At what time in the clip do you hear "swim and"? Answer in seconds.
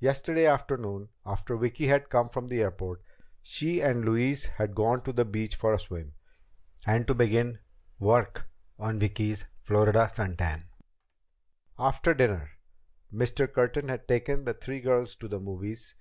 5.78-7.06